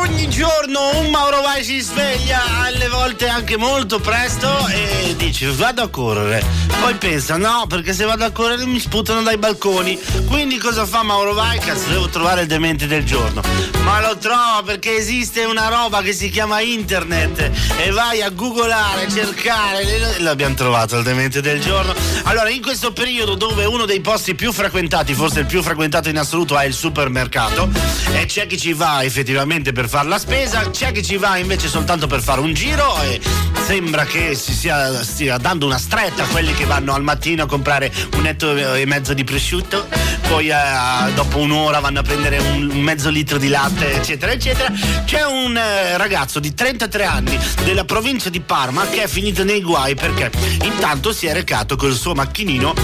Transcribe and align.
Ogni 0.00 0.30
giorno 0.30 0.98
un 0.98 1.10
Mauro 1.10 1.42
Vai 1.42 1.62
si 1.62 1.78
sveglia, 1.80 2.40
alle 2.62 2.88
volte 2.88 3.28
anche 3.28 3.58
molto 3.58 3.98
presto, 3.98 4.66
e 4.68 5.14
dice 5.14 5.52
vado 5.52 5.82
a 5.82 5.88
correre. 5.88 6.42
Poi 6.80 6.94
pensa 6.94 7.36
no, 7.36 7.66
perché 7.68 7.92
se 7.92 8.06
vado 8.06 8.24
a 8.24 8.30
correre 8.30 8.64
mi 8.64 8.80
sputano 8.80 9.22
dai 9.22 9.36
balconi. 9.36 9.98
Quindi 10.26 10.56
cosa 10.56 10.86
fa 10.86 11.02
Mauro 11.02 11.34
Vai? 11.34 11.58
Cazzo, 11.58 11.90
devo 11.90 12.08
trovare 12.08 12.42
il 12.42 12.46
demente 12.46 12.86
del 12.86 13.04
giorno. 13.04 13.42
Ma 13.82 14.00
lo 14.00 14.16
trova 14.16 14.62
perché 14.64 14.96
esiste 14.96 15.44
una 15.44 15.68
roba 15.68 16.00
che 16.00 16.14
si 16.14 16.30
chiama 16.30 16.60
internet 16.60 17.50
e 17.76 17.90
vai 17.90 18.22
a 18.22 18.30
googolare, 18.30 19.06
cercare. 19.10 20.18
L'abbiamo 20.20 20.54
trovato 20.54 20.96
il 20.96 21.02
demente 21.02 21.42
del 21.42 21.60
giorno. 21.60 21.94
Allora, 22.22 22.48
in 22.48 22.62
questo 22.62 22.92
periodo 22.92 23.34
dove 23.34 23.66
uno 23.66 23.84
dei 23.84 24.00
posti 24.00 24.34
più 24.34 24.50
frequentati, 24.50 25.12
forse 25.12 25.40
il 25.40 25.46
più 25.46 25.62
frequentato 25.62 26.08
in 26.08 26.16
assoluto, 26.16 26.58
è 26.58 26.64
il 26.64 26.74
supermercato, 26.74 27.68
e 28.12 28.24
c'è 28.24 28.46
chi 28.46 28.56
ci 28.56 28.72
va 28.72 29.02
effettivamente 29.02 29.72
per 29.72 29.88
fare 29.90 30.06
la 30.06 30.20
spesa, 30.20 30.70
c'è 30.70 30.92
chi 30.92 31.02
ci 31.02 31.16
va 31.16 31.36
invece 31.36 31.66
soltanto 31.66 32.06
per 32.06 32.22
fare 32.22 32.40
un 32.40 32.54
giro 32.54 33.02
e 33.02 33.20
sembra 33.66 34.04
che 34.04 34.36
si 34.36 34.52
sia, 34.52 35.02
stia 35.02 35.36
dando 35.36 35.66
una 35.66 35.78
stretta 35.78 36.22
a 36.22 36.26
quelli 36.26 36.54
che 36.54 36.64
vanno 36.64 36.94
al 36.94 37.02
mattino 37.02 37.42
a 37.42 37.46
comprare 37.46 37.92
un 38.14 38.22
netto 38.22 38.54
e 38.54 38.86
mezzo 38.86 39.14
di 39.14 39.24
prosciutto, 39.24 39.88
poi 40.28 40.48
eh, 40.48 41.12
dopo 41.14 41.38
un'ora 41.38 41.80
vanno 41.80 41.98
a 41.98 42.02
prendere 42.02 42.38
un 42.38 42.66
mezzo 42.82 43.10
litro 43.10 43.36
di 43.36 43.48
latte, 43.48 43.94
eccetera, 43.94 44.30
eccetera. 44.30 44.72
C'è 45.04 45.24
un 45.24 45.56
eh, 45.56 45.96
ragazzo 45.96 46.38
di 46.38 46.54
33 46.54 47.04
anni 47.04 47.36
della 47.64 47.84
provincia 47.84 48.30
di 48.30 48.38
Parma 48.38 48.86
che 48.86 49.02
è 49.02 49.08
finito 49.08 49.42
nei 49.42 49.60
guai 49.60 49.96
perché 49.96 50.30
intanto 50.62 51.12
si 51.12 51.26
è 51.26 51.32
recato 51.32 51.74
col 51.74 51.94
suo 51.94 52.14
macchinino 52.14 52.74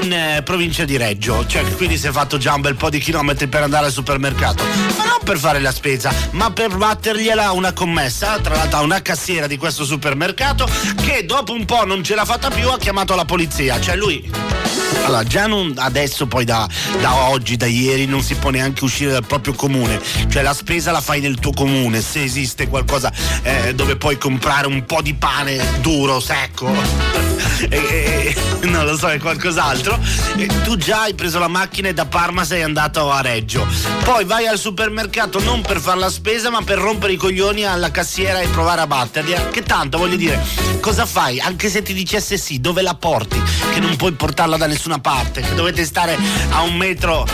in 0.00 0.12
eh, 0.12 0.42
provincia 0.44 0.84
di 0.84 0.96
Reggio, 0.96 1.44
cioè 1.46 1.64
quindi 1.74 1.98
si 1.98 2.06
è 2.06 2.12
fatto 2.12 2.38
già 2.38 2.54
un 2.54 2.60
bel 2.60 2.76
po' 2.76 2.90
di 2.90 3.00
chilometri 3.00 3.48
per 3.48 3.64
andare 3.64 3.86
al 3.86 3.92
supermercato, 3.92 4.62
ma 4.96 5.04
non 5.04 5.18
per 5.24 5.38
fare 5.38 5.58
la 5.58 5.72
spesa, 5.72 6.12
ma 6.30 6.43
per 6.50 6.76
battergliela 6.76 7.52
una 7.52 7.72
commessa, 7.72 8.38
tra 8.40 8.54
l'altro 8.54 8.82
una 8.82 9.02
cassiera 9.02 9.46
di 9.46 9.56
questo 9.56 9.84
supermercato 9.84 10.68
che 11.02 11.24
dopo 11.24 11.52
un 11.52 11.64
po' 11.64 11.84
non 11.84 12.02
ce 12.02 12.14
l'ha 12.14 12.24
fatta 12.24 12.50
più, 12.50 12.68
ha 12.70 12.78
chiamato 12.78 13.14
la 13.14 13.24
polizia, 13.24 13.80
cioè 13.80 13.96
lui 13.96 14.83
allora, 15.04 15.22
già 15.22 15.46
non, 15.46 15.74
adesso 15.76 16.26
poi 16.26 16.44
da, 16.44 16.66
da, 17.00 17.28
oggi, 17.28 17.56
da 17.56 17.66
ieri, 17.66 18.06
non 18.06 18.22
si 18.22 18.34
può 18.34 18.50
neanche 18.50 18.84
uscire 18.84 19.12
dal 19.12 19.26
proprio 19.26 19.52
comune. 19.52 20.00
Cioè 20.28 20.42
la 20.42 20.54
spesa 20.54 20.90
la 20.92 21.00
fai 21.00 21.20
nel 21.20 21.38
tuo 21.38 21.52
comune, 21.52 22.00
se 22.00 22.22
esiste 22.22 22.68
qualcosa 22.68 23.12
eh, 23.42 23.74
dove 23.74 23.96
puoi 23.96 24.16
comprare 24.16 24.66
un 24.66 24.84
po' 24.86 25.02
di 25.02 25.14
pane 25.14 25.62
duro, 25.80 26.20
secco. 26.20 26.72
e, 27.68 28.34
e, 28.60 28.66
non 28.66 28.84
lo 28.86 28.96
so, 28.96 29.08
è 29.08 29.18
qualcos'altro. 29.18 29.98
E 30.36 30.46
tu 30.62 30.76
già 30.76 31.02
hai 31.02 31.14
preso 31.14 31.38
la 31.38 31.48
macchina 31.48 31.88
e 31.88 31.94
da 31.94 32.06
Parma 32.06 32.44
sei 32.44 32.62
andato 32.62 33.10
a 33.10 33.20
Reggio. 33.20 33.66
Poi 34.04 34.24
vai 34.24 34.46
al 34.46 34.58
supermercato 34.58 35.40
non 35.40 35.60
per 35.60 35.80
fare 35.80 35.98
la 35.98 36.10
spesa, 36.10 36.50
ma 36.50 36.62
per 36.62 36.78
rompere 36.78 37.12
i 37.12 37.16
coglioni 37.16 37.64
alla 37.64 37.90
cassiera 37.90 38.40
e 38.40 38.48
provare 38.48 38.80
a 38.80 38.86
batterli. 38.86 39.34
Che 39.50 39.62
tanto 39.62 39.98
voglio 39.98 40.16
dire, 40.16 40.42
cosa 40.80 41.04
fai? 41.06 41.40
Anche 41.40 41.68
se 41.68 41.82
ti 41.82 41.92
dicesse 41.92 42.38
sì, 42.38 42.60
dove 42.60 42.82
la 42.82 42.94
porti? 42.94 43.40
Che 43.72 43.80
non 43.80 43.96
puoi 43.96 44.12
portarla 44.12 44.56
da 44.56 44.66
nessuna 44.66 44.93
parte, 44.98 45.40
che 45.40 45.54
dovete 45.54 45.84
stare 45.84 46.16
a 46.50 46.62
un 46.62 46.76
metro 46.76 47.26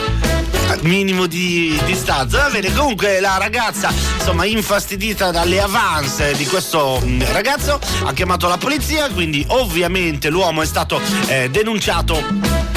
minimo 0.82 1.26
di 1.26 1.78
distanza. 1.84 2.44
Va 2.44 2.50
bene, 2.50 2.72
comunque 2.72 3.20
la 3.20 3.36
ragazza, 3.38 3.92
insomma, 4.16 4.44
infastidita 4.44 5.30
dalle 5.30 5.60
avance 5.60 6.34
di 6.34 6.46
questo 6.46 7.02
ragazzo, 7.32 7.78
ha 8.04 8.12
chiamato 8.12 8.48
la 8.48 8.58
polizia, 8.58 9.08
quindi 9.10 9.44
ovviamente 9.48 10.30
l'uomo 10.30 10.62
è 10.62 10.66
stato 10.66 11.00
eh, 11.26 11.50
denunciato 11.50 12.68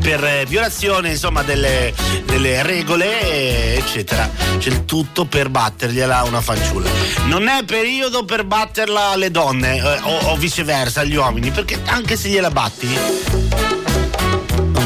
per 0.00 0.46
violazione 0.46 1.10
insomma 1.10 1.42
delle, 1.42 1.92
delle, 2.24 2.62
regole 2.62 3.74
eccetera 3.76 4.30
c'è 4.58 4.68
il 4.68 4.84
tutto 4.84 5.24
per 5.24 5.48
battergliela 5.48 6.22
una 6.22 6.40
fanciulla 6.40 6.88
non 7.24 7.48
è 7.48 7.64
periodo 7.64 8.24
per 8.24 8.44
batterla 8.44 9.10
alle 9.10 9.32
donne 9.32 9.78
eh, 9.78 10.00
o, 10.02 10.30
o 10.30 10.36
viceversa 10.36 11.00
agli 11.00 11.16
uomini 11.16 11.50
perché 11.50 11.80
anche 11.86 12.16
se 12.16 12.28
gliela 12.28 12.50
batti 12.50 12.88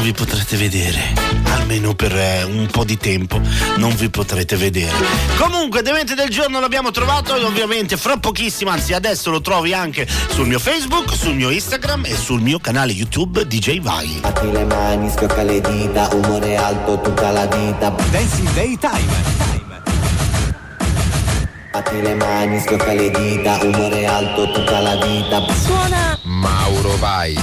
vi 0.05 0.13
potrete 0.13 0.55
vedere 0.55 1.13
almeno 1.55 1.95
per 1.95 2.15
eh, 2.15 2.43
un 2.43 2.67
po' 2.67 2.83
di 2.83 2.95
tempo 2.95 3.41
non 3.77 3.95
vi 3.95 4.07
potrete 4.11 4.55
vedere 4.55 4.93
comunque 5.35 5.81
demente 5.81 6.13
del 6.13 6.29
giorno 6.29 6.59
l'abbiamo 6.59 6.91
trovato 6.91 7.35
e 7.35 7.43
ovviamente 7.43 7.97
fra 7.97 8.15
pochissimo 8.17 8.69
anzi 8.69 8.93
adesso 8.93 9.31
lo 9.31 9.41
trovi 9.41 9.73
anche 9.73 10.07
sul 10.29 10.45
mio 10.45 10.59
facebook 10.59 11.15
sul 11.15 11.33
mio 11.33 11.49
instagram 11.49 12.05
e 12.05 12.15
sul 12.15 12.39
mio 12.39 12.59
canale 12.59 12.91
youtube 12.91 13.47
DJ 13.47 13.81
Vai 13.81 14.19
Batti 14.21 14.51
le 14.51 14.65
mani, 14.65 15.09
schiocca 15.09 15.41
le 15.41 15.59
dita, 15.61 16.07
umore 16.13 16.55
alto 16.55 17.01
tutta 17.01 17.31
la 17.31 17.47
vita. 17.47 17.89
Dancing 18.11 18.51
Day 18.53 18.77
Time. 18.77 19.23
Batti 21.71 22.01
le 22.01 22.15
mani, 22.15 22.59
schiocca 22.59 22.93
le 22.93 23.09
dita, 23.09 23.57
umore 23.63 24.05
alto 24.05 24.51
tutta 24.51 24.79
la 24.79 24.95
vita. 24.97 25.41
Suona 25.63 26.19
Mauro 26.23 26.95
Vai. 26.97 27.37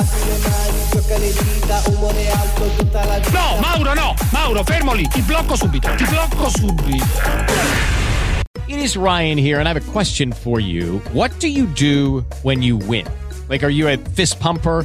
Schiocca 0.00 0.48
le 0.64 0.69
dita, 0.90 1.82
umore 1.90 2.28
alto 2.30 2.68
tutta 2.76 3.04
la 3.04 3.18
vita. 3.18 3.30
No, 3.30 3.60
Mauro, 3.60 3.94
no! 3.94 4.14
Mauro, 4.32 4.64
fermo 4.64 4.92
lì! 4.92 5.06
Ti 5.08 5.22
blocco 5.22 5.56
subito! 5.56 5.94
Ti 5.94 6.04
blocco 6.04 6.48
subito! 6.48 7.06
It 8.66 8.78
is 8.78 8.96
Ryan 8.96 9.38
here, 9.38 9.58
and 9.58 9.68
I 9.68 9.72
have 9.72 9.88
a 9.88 9.92
question 9.92 10.32
for 10.32 10.60
you. 10.60 11.00
What 11.12 11.38
do 11.38 11.48
you 11.48 11.66
do 11.66 12.24
when 12.42 12.62
you 12.62 12.76
win? 12.76 13.06
Like, 13.48 13.64
are 13.64 13.70
you 13.70 13.88
a 13.88 13.96
fist 13.96 14.38
pumper? 14.38 14.84